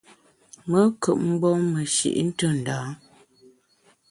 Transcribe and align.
Me 0.69 0.79
nkùp 0.89 1.19
mgbom 1.29 1.59
meshi’ 1.73 2.09
ntù 2.27 2.47
ndâ 2.57 2.75
a. 2.89 2.95